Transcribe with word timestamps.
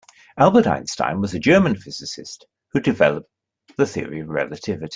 Albert 0.35 0.65
Einstein 0.65 1.21
was 1.21 1.35
a 1.35 1.39
German 1.39 1.75
physicist 1.77 2.47
who 2.71 2.79
developed 2.79 3.29
the 3.77 3.85
Theory 3.85 4.21
of 4.21 4.29
Relativity. 4.29 4.89